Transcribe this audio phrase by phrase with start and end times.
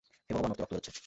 [0.27, 0.91] হে ভগবান, ওর তো রক্ত বেরোচ্ছে।